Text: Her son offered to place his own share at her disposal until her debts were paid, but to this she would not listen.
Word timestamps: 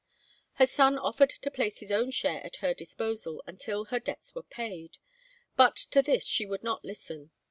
Her 0.53 0.65
son 0.65 0.97
offered 0.97 1.29
to 1.29 1.51
place 1.51 1.77
his 1.79 1.91
own 1.91 2.09
share 2.09 2.43
at 2.43 2.55
her 2.55 2.73
disposal 2.73 3.43
until 3.45 3.85
her 3.85 3.99
debts 3.99 4.33
were 4.33 4.41
paid, 4.41 4.97
but 5.55 5.75
to 5.91 6.01
this 6.01 6.25
she 6.25 6.43
would 6.47 6.63
not 6.63 6.83
listen. 6.83 7.29